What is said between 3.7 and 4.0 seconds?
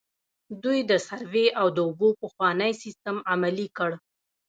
کړ.